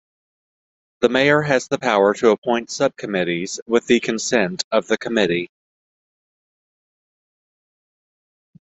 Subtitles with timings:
[1.01, 5.51] The mayor has the power to appoint subcommittees with the consent of the committee.